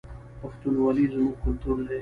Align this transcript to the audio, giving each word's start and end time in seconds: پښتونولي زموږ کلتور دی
پښتونولي 0.39 1.05
زموږ 1.13 1.35
کلتور 1.43 1.75
دی 1.83 1.87